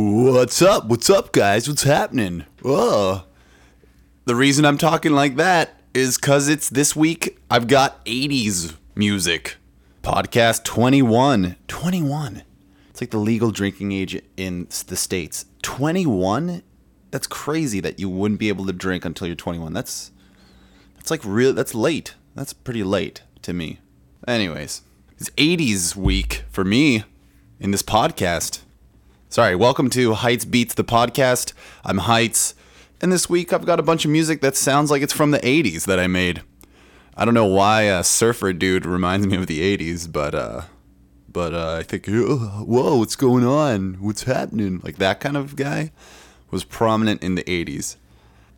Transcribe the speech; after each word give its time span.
What's 0.00 0.62
up? 0.62 0.84
What's 0.84 1.10
up, 1.10 1.32
guys? 1.32 1.66
What's 1.66 1.82
happening? 1.82 2.44
Oh. 2.64 3.24
The 4.26 4.36
reason 4.36 4.64
I'm 4.64 4.78
talking 4.78 5.10
like 5.10 5.34
that 5.34 5.82
is 5.92 6.16
because 6.16 6.48
it's 6.48 6.70
this 6.70 6.94
week 6.94 7.36
I've 7.50 7.66
got 7.66 8.06
80s 8.06 8.76
music. 8.94 9.56
Podcast 10.04 10.62
21. 10.62 11.56
21. 11.66 12.44
It's 12.90 13.00
like 13.00 13.10
the 13.10 13.18
legal 13.18 13.50
drinking 13.50 13.90
age 13.90 14.22
in 14.36 14.68
the 14.86 14.94
States. 14.94 15.46
21? 15.62 16.62
That's 17.10 17.26
crazy 17.26 17.80
that 17.80 17.98
you 17.98 18.08
wouldn't 18.08 18.38
be 18.38 18.50
able 18.50 18.66
to 18.66 18.72
drink 18.72 19.04
until 19.04 19.26
you're 19.26 19.34
21. 19.34 19.72
That's 19.72 20.12
that's 20.94 21.10
like 21.10 21.24
real 21.24 21.52
that's 21.52 21.74
late. 21.74 22.14
That's 22.36 22.52
pretty 22.52 22.84
late 22.84 23.22
to 23.42 23.52
me. 23.52 23.80
Anyways, 24.28 24.82
it's 25.18 25.30
80s 25.30 25.96
week 25.96 26.44
for 26.50 26.64
me 26.64 27.02
in 27.58 27.72
this 27.72 27.82
podcast. 27.82 28.60
Sorry, 29.30 29.54
welcome 29.54 29.90
to 29.90 30.14
Heights 30.14 30.46
Beats 30.46 30.72
the 30.72 30.84
podcast. 30.84 31.52
I'm 31.84 31.98
Heights, 31.98 32.54
and 33.02 33.12
this 33.12 33.28
week 33.28 33.52
I've 33.52 33.66
got 33.66 33.78
a 33.78 33.82
bunch 33.82 34.06
of 34.06 34.10
music 34.10 34.40
that 34.40 34.56
sounds 34.56 34.90
like 34.90 35.02
it's 35.02 35.12
from 35.12 35.32
the 35.32 35.38
80s 35.40 35.84
that 35.84 36.00
I 36.00 36.06
made. 36.06 36.40
I 37.14 37.26
don't 37.26 37.34
know 37.34 37.44
why 37.44 37.82
a 37.82 38.02
surfer 38.02 38.54
dude 38.54 38.86
reminds 38.86 39.26
me 39.26 39.36
of 39.36 39.46
the 39.46 39.76
80s, 39.76 40.10
but 40.10 40.34
uh 40.34 40.62
but 41.30 41.52
uh, 41.52 41.74
I 41.74 41.82
think 41.82 42.06
whoa, 42.06 42.96
what's 42.96 43.16
going 43.16 43.44
on? 43.44 43.98
What's 44.00 44.22
happening? 44.22 44.80
Like 44.82 44.96
that 44.96 45.20
kind 45.20 45.36
of 45.36 45.56
guy 45.56 45.92
was 46.50 46.64
prominent 46.64 47.22
in 47.22 47.34
the 47.34 47.44
80s. 47.44 47.96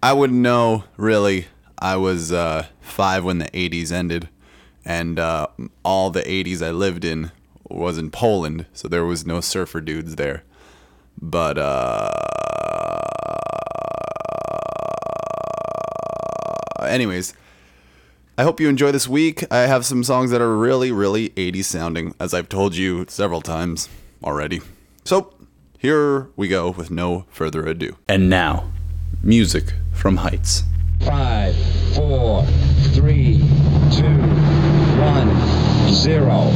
I 0.00 0.12
wouldn't 0.12 0.38
know 0.38 0.84
really. 0.96 1.48
I 1.80 1.96
was 1.96 2.30
uh, 2.30 2.66
5 2.80 3.24
when 3.24 3.38
the 3.38 3.46
80s 3.46 3.90
ended 3.90 4.28
and 4.84 5.18
uh, 5.18 5.48
all 5.84 6.10
the 6.10 6.22
80s 6.22 6.64
I 6.64 6.70
lived 6.70 7.04
in 7.04 7.32
was 7.68 7.98
in 7.98 8.12
Poland, 8.12 8.66
so 8.72 8.86
there 8.86 9.04
was 9.04 9.26
no 9.26 9.40
surfer 9.40 9.80
dudes 9.80 10.14
there. 10.14 10.44
But 11.20 11.58
uh 11.58 12.10
anyways, 16.86 17.34
I 18.38 18.42
hope 18.42 18.60
you 18.60 18.68
enjoy 18.68 18.90
this 18.92 19.08
week. 19.08 19.44
I 19.50 19.60
have 19.60 19.84
some 19.84 20.02
songs 20.02 20.30
that 20.30 20.40
are 20.40 20.56
really 20.56 20.92
really 20.92 21.30
80s 21.30 21.64
sounding 21.64 22.14
as 22.18 22.32
I've 22.34 22.48
told 22.48 22.74
you 22.76 23.04
several 23.08 23.40
times 23.40 23.88
already. 24.24 24.60
So, 25.04 25.34
here 25.78 26.28
we 26.36 26.48
go 26.48 26.70
with 26.70 26.90
no 26.90 27.24
further 27.30 27.66
ado. 27.66 27.96
And 28.08 28.28
now, 28.28 28.70
music 29.22 29.72
from 29.92 30.18
Heights. 30.18 30.62
Five, 31.04 31.56
four, 31.94 32.44
three, 32.92 33.38
two, 33.90 34.18
one, 35.00 35.34
zero. 35.92 36.50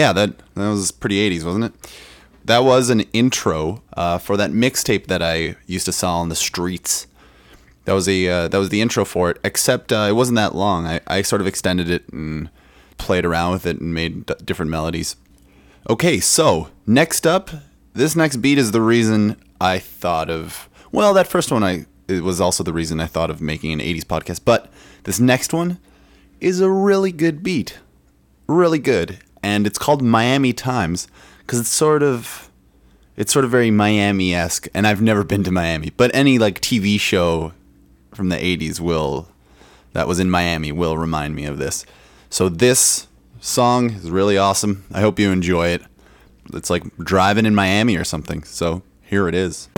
Yeah. 0.00 0.12
That, 0.12 0.38
that 0.54 0.68
was 0.68 0.90
pretty 0.90 1.16
80s, 1.30 1.44
wasn't 1.44 1.64
it? 1.66 1.92
That 2.44 2.64
was 2.64 2.90
an 2.90 3.00
intro 3.12 3.82
uh, 3.96 4.18
for 4.18 4.36
that 4.36 4.50
mixtape 4.50 5.06
that 5.06 5.22
I 5.22 5.56
used 5.66 5.86
to 5.86 5.92
sell 5.92 6.16
on 6.16 6.30
the 6.30 6.34
streets. 6.34 7.06
That 7.84 7.92
was 7.92 8.08
a 8.08 8.28
uh, 8.28 8.48
that 8.48 8.58
was 8.58 8.70
the 8.70 8.80
intro 8.80 9.04
for 9.04 9.30
it. 9.30 9.38
Except 9.44 9.92
uh, 9.92 10.06
it 10.08 10.12
wasn't 10.12 10.36
that 10.36 10.54
long. 10.54 10.86
I, 10.86 11.00
I 11.06 11.22
sort 11.22 11.40
of 11.40 11.46
extended 11.46 11.90
it 11.90 12.08
and 12.12 12.50
played 12.98 13.24
around 13.24 13.52
with 13.52 13.66
it 13.66 13.80
and 13.80 13.94
made 13.94 14.26
d- 14.26 14.34
different 14.44 14.70
melodies. 14.70 15.16
Okay, 15.88 16.20
so 16.20 16.68
next 16.86 17.26
up, 17.26 17.50
this 17.94 18.16
next 18.16 18.36
beat 18.36 18.58
is 18.58 18.72
the 18.72 18.82
reason 18.82 19.36
I 19.60 19.78
thought 19.78 20.30
of. 20.30 20.68
Well, 20.92 21.14
that 21.14 21.26
first 21.26 21.52
one 21.52 21.62
I 21.62 21.86
it 22.08 22.22
was 22.22 22.40
also 22.40 22.64
the 22.64 22.72
reason 22.72 23.00
I 23.00 23.06
thought 23.06 23.30
of 23.30 23.40
making 23.40 23.72
an 23.72 23.80
'80s 23.80 24.04
podcast. 24.04 24.40
But 24.44 24.70
this 25.04 25.20
next 25.20 25.52
one 25.52 25.78
is 26.40 26.60
a 26.60 26.70
really 26.70 27.12
good 27.12 27.42
beat 27.42 27.78
really 28.50 28.78
good, 28.78 29.18
and 29.42 29.66
it's 29.66 29.78
called 29.78 30.02
Miami 30.02 30.52
Times 30.52 31.08
because 31.40 31.60
it's 31.60 31.68
sort 31.68 32.02
of 32.02 32.50
it's 33.16 33.32
sort 33.32 33.44
of 33.44 33.50
very 33.50 33.70
Miami 33.70 34.34
esque, 34.34 34.68
and 34.72 34.86
I've 34.86 35.02
never 35.02 35.24
been 35.24 35.44
to 35.44 35.50
Miami, 35.50 35.92
but 35.96 36.10
any 36.14 36.38
like 36.38 36.60
TV 36.60 36.98
show 36.98 37.52
from 38.14 38.28
the 38.28 38.36
'80s 38.36 38.80
will 38.80 39.28
that 39.92 40.08
was 40.08 40.20
in 40.20 40.30
Miami 40.30 40.72
will 40.72 40.96
remind 40.96 41.34
me 41.34 41.44
of 41.44 41.58
this. 41.58 41.84
So 42.28 42.48
this 42.48 43.08
song 43.40 43.90
is 43.90 44.10
really 44.10 44.38
awesome. 44.38 44.84
I 44.92 45.00
hope 45.00 45.18
you 45.18 45.32
enjoy 45.32 45.68
it. 45.68 45.82
It's 46.54 46.70
like 46.70 46.84
driving 46.98 47.46
in 47.46 47.54
Miami 47.54 47.96
or 47.96 48.04
something. 48.04 48.42
So 48.44 48.82
here 49.02 49.28
it 49.28 49.34
is. 49.34 49.68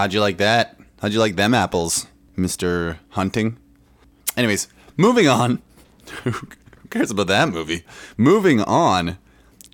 How'd 0.00 0.14
you 0.14 0.20
like 0.22 0.38
that? 0.38 0.80
How'd 1.02 1.12
you 1.12 1.18
like 1.18 1.36
them 1.36 1.52
apples, 1.52 2.06
Mister 2.34 2.98
Hunting? 3.10 3.58
Anyways, 4.34 4.66
moving 4.96 5.28
on. 5.28 5.60
Who 6.24 6.32
cares 6.88 7.10
about 7.10 7.26
that 7.26 7.50
movie? 7.50 7.84
Moving 8.16 8.62
on. 8.62 9.18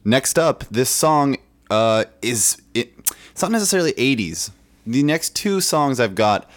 Next 0.05 0.37
up, 0.37 0.64
this 0.64 0.90
song 0.90 1.37
uh, 1.70 2.06
is 2.23 2.61
it. 2.75 2.93
It's 3.31 3.40
not 3.40 3.52
necessarily 3.52 3.93
'80s. 3.93 4.50
The 4.84 5.05
next 5.05 5.37
two 5.37 5.61
songs 5.61 6.00
I've 6.00 6.17
got 6.17 6.50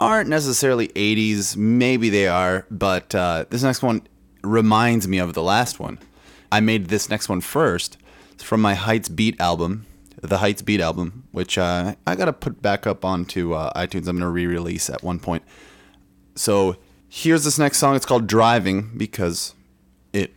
aren't 0.00 0.28
necessarily 0.28 0.86
'80s. 0.86 1.56
Maybe 1.56 2.10
they 2.10 2.28
are, 2.28 2.64
but 2.70 3.12
uh, 3.12 3.44
this 3.50 3.64
next 3.64 3.82
one 3.82 4.02
reminds 4.44 5.08
me 5.08 5.18
of 5.18 5.34
the 5.34 5.42
last 5.42 5.80
one. 5.80 5.98
I 6.52 6.60
made 6.60 6.86
this 6.86 7.10
next 7.10 7.28
one 7.28 7.40
first. 7.40 7.98
It's 8.30 8.44
from 8.44 8.62
my 8.62 8.74
Heights 8.74 9.08
Beat 9.08 9.40
album, 9.40 9.84
the 10.20 10.38
Heights 10.38 10.62
Beat 10.62 10.80
album, 10.80 11.24
which 11.32 11.56
uh, 11.58 11.94
I 12.06 12.14
gotta 12.14 12.32
put 12.32 12.60
back 12.62 12.86
up 12.86 13.04
onto 13.04 13.54
uh, 13.54 13.72
iTunes. 13.74 14.06
I'm 14.08 14.18
gonna 14.18 14.30
re-release 14.30 14.90
at 14.90 15.02
one 15.02 15.18
point. 15.18 15.42
So 16.34 16.76
here's 17.08 17.44
this 17.44 17.58
next 17.58 17.78
song. 17.78 17.96
It's 17.96 18.06
called 18.06 18.26
Driving 18.26 18.92
because 18.96 19.54
it 20.12 20.34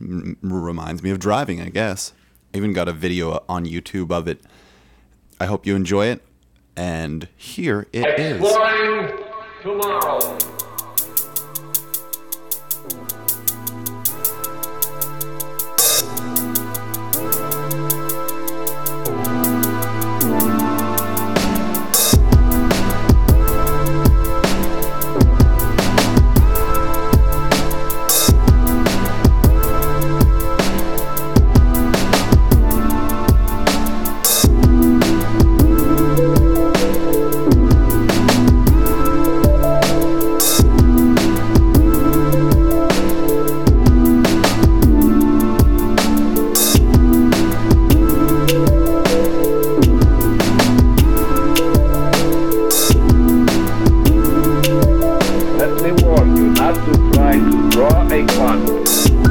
m- 0.00 0.36
reminds 0.42 1.02
me 1.02 1.10
of 1.10 1.18
driving, 1.18 1.60
I 1.60 1.68
guess. 1.68 2.12
I 2.54 2.58
even 2.58 2.72
got 2.72 2.88
a 2.88 2.92
video 2.92 3.44
on 3.48 3.66
YouTube 3.66 4.10
of 4.10 4.26
it. 4.28 4.40
I 5.40 5.46
hope 5.46 5.66
you 5.66 5.74
enjoy 5.76 6.06
it. 6.06 6.22
And 6.76 7.28
here 7.36 7.86
it 7.92 8.18
is. 8.18 8.40
Exploring 8.40 9.18
tomorrow. 9.62 10.38
Not 56.54 56.74
to 56.74 57.10
try 57.12 57.32
to 57.32 57.70
draw 57.70 58.06
a 58.08 58.24
gun. 58.24 59.25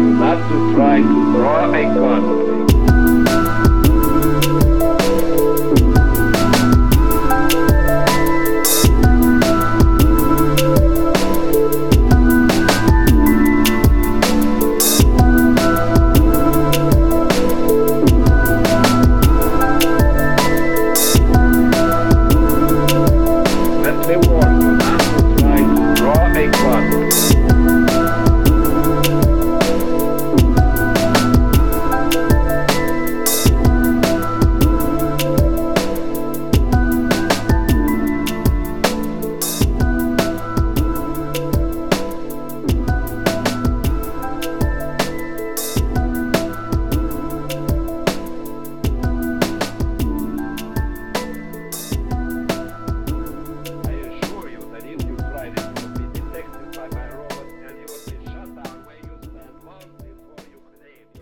Not 0.00 0.36
to 0.48 0.74
try 0.74 0.98
to 0.98 1.32
draw 1.32 1.72
a 1.72 1.82
gun. 1.94 2.49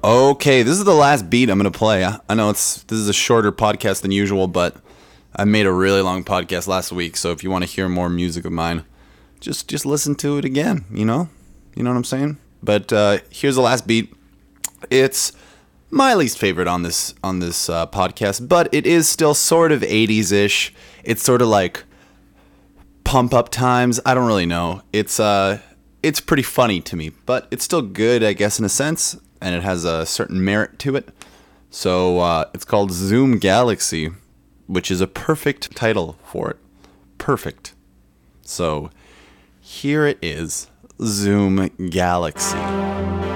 Okay, 0.03 0.63
this 0.63 0.79
is 0.79 0.85
the 0.85 0.95
last 0.95 1.29
beat 1.29 1.51
I'm 1.51 1.59
gonna 1.59 1.73
play. 1.73 2.05
I 2.05 2.35
know 2.35 2.51
it's 2.51 2.85
this 2.85 2.99
is 2.99 3.09
a 3.09 3.13
shorter 3.13 3.51
podcast 3.51 4.03
than 4.03 4.13
usual, 4.13 4.47
but 4.47 4.77
I 5.35 5.45
made 5.45 5.67
a 5.67 5.73
really 5.73 6.03
long 6.03 6.23
podcast 6.23 6.69
last 6.69 6.93
week, 6.93 7.17
so 7.17 7.33
if 7.33 7.43
you 7.43 7.51
want 7.51 7.65
to 7.65 7.71
hear 7.71 7.89
more 7.89 8.09
music 8.09 8.45
of 8.45 8.53
mine, 8.53 8.85
just 9.41 9.67
just 9.67 9.85
listen 9.85 10.15
to 10.17 10.39
it 10.39 10.45
again. 10.45 10.85
You 10.93 11.05
know, 11.05 11.29
you 11.75 11.83
know 11.83 11.91
what 11.91 11.97
I'm 11.97 12.05
saying. 12.05 12.39
But 12.63 12.93
uh, 12.93 13.19
here's 13.31 13.57
the 13.57 13.61
last 13.61 13.89
beat. 13.89 14.15
It's 14.89 15.33
my 15.91 16.15
least 16.15 16.39
favorite 16.39 16.69
on 16.69 16.83
this 16.83 17.15
on 17.25 17.41
this 17.41 17.69
uh, 17.69 17.89
podcast, 17.89 18.49
but 18.49 18.73
it 18.73 18.87
is 18.87 19.09
still 19.09 19.35
sort 19.35 19.73
of 19.73 19.83
80s 19.83 20.31
ish. 20.31 20.73
It's 21.03 21.25
sort 21.25 21.43
of 21.43 21.49
like 21.49 21.83
pump 23.03 23.35
up 23.35 23.49
times. 23.49 23.99
I 24.07 24.15
don't 24.15 24.29
really 24.29 24.47
know. 24.47 24.83
It's 24.93 25.19
uh 25.19 25.59
it's 26.05 26.21
pretty 26.21 26.45
funny 26.45 26.81
to 26.83 26.95
me, 26.95 27.11
but 27.27 27.49
it's 27.51 27.65
still 27.65 27.83
good, 27.83 28.23
I 28.23 28.33
guess, 28.33 28.61
in 28.61 28.65
a 28.65 28.69
sense, 28.69 29.17
and 29.41 29.55
it 29.55 29.63
has 29.63 29.85
a 29.85 30.07
certain 30.07 30.45
merit 30.45 30.79
to 30.81 30.97
it. 30.97 31.09
So 31.71 32.21
uh, 32.21 32.51
it's 32.55 32.65
called 32.65 32.93
Zoom 32.93 33.39
Galaxy, 33.39 34.11
which 34.67 34.91
is 34.91 35.01
a 35.01 35.07
perfect 35.07 35.75
title 35.77 36.19
for 36.25 36.51
it. 36.51 36.57
Perfect. 37.19 37.75
So 38.43 38.91
here 39.61 40.07
it 40.07 40.19
is 40.23 40.71
Zoom 41.03 41.69
Galaxy. 41.91 43.28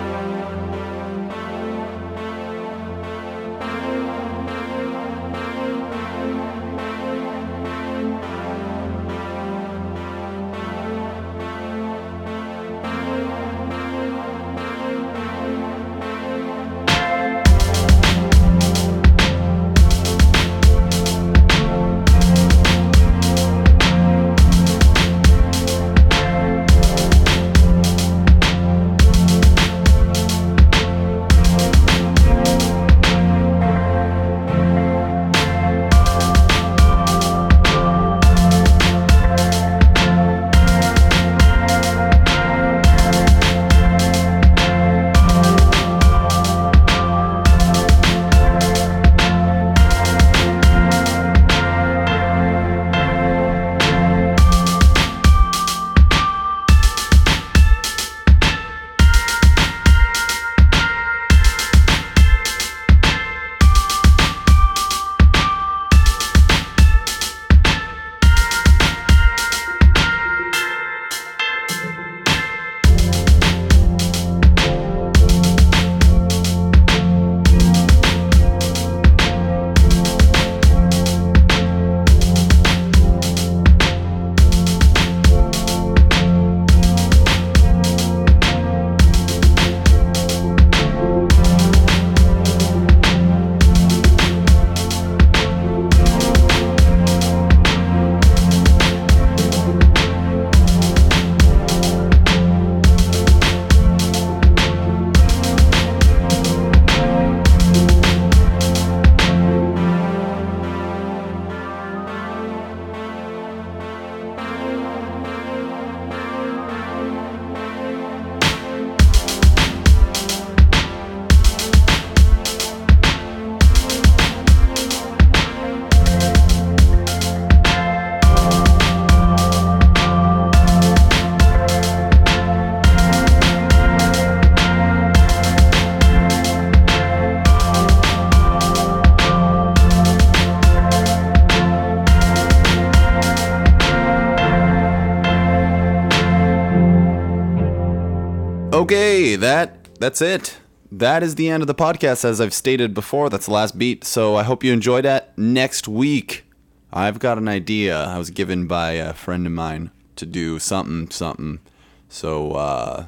Okay, 148.83 149.37
that 149.37 149.95
that's 150.01 150.21
it. 150.21 150.59
That 150.91 151.23
is 151.23 151.37
the 151.37 151.49
end 151.49 151.63
of 151.63 151.69
the 151.69 151.75
podcast, 151.75 152.25
as 152.25 152.41
I've 152.41 152.53
stated 152.53 152.95
before. 152.95 153.31
That's 153.31 153.47
the 153.47 153.53
last 153.53 153.79
beat. 153.79 154.03
So 154.03 154.35
I 154.35 154.43
hope 154.43 154.65
you 154.65 154.73
enjoyed 154.73 155.05
that. 155.05 155.39
Next 155.39 155.87
week, 155.87 156.45
I've 156.93 157.21
got 157.21 157.39
an 157.39 157.47
idea 157.47 157.97
I 157.97 158.19
was 158.19 158.31
given 158.31 158.67
by 158.67 158.95
a 158.95 159.13
friend 159.13 159.47
of 159.47 159.53
mine 159.53 159.93
to 160.17 160.27
do 160.27 160.59
something, 160.59 161.11
something. 161.11 161.61
So, 162.09 162.55
uh, 162.55 163.05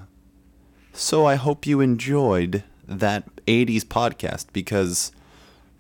so 0.93 1.26
I 1.26 1.35
hope 1.35 1.66
you 1.66 1.81
enjoyed 1.81 2.62
that 2.87 3.25
80s 3.47 3.83
podcast 3.83 4.47
because 4.52 5.11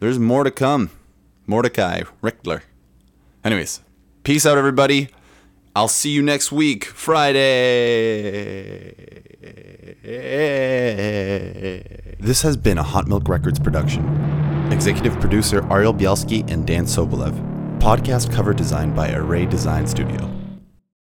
there's 0.00 0.18
more 0.18 0.42
to 0.42 0.50
come. 0.50 0.90
Mordecai 1.46 2.02
Richler. 2.20 2.62
Anyways, 3.44 3.80
peace 4.24 4.44
out, 4.44 4.58
everybody. 4.58 5.10
I'll 5.76 5.88
see 5.88 6.10
you 6.10 6.22
next 6.22 6.52
week, 6.52 6.84
Friday. 6.84 7.34
This 12.20 12.42
has 12.42 12.56
been 12.56 12.78
a 12.78 12.82
Hot 12.82 13.08
Milk 13.08 13.28
Records 13.28 13.58
production. 13.58 14.04
Executive 14.72 15.18
producer 15.20 15.66
Ariel 15.72 15.92
Bielski 15.92 16.48
and 16.48 16.64
Dan 16.64 16.84
Sobolev. 16.84 17.34
Podcast 17.80 18.32
cover 18.32 18.54
designed 18.54 18.94
by 18.94 19.12
Array 19.12 19.46
Design 19.46 19.86
Studio. 19.86 20.33